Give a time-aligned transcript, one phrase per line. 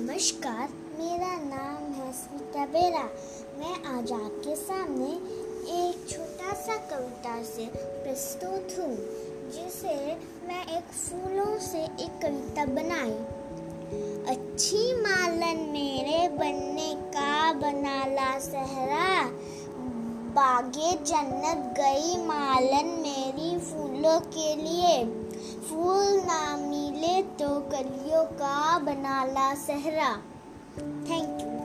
[0.00, 0.68] नमस्कार,
[0.98, 3.02] मेरा नाम है स्मिता बेरा।
[3.58, 5.08] मैं आज आपके सामने
[5.74, 8.96] एक छोटा सा कविता से प्रस्तुत हूँ,
[9.50, 9.94] जिसे
[10.48, 13.12] मैं एक फूलों से एक कविता बनाई।
[14.34, 19.24] अच्छी मालन मेरे बनने का बनाला सहरा,
[20.34, 25.19] बागे जन्नत गई मालन मेरी फूलों के लिए।
[27.80, 30.12] तो का बनाला सहरा।
[31.08, 31.59] Thank you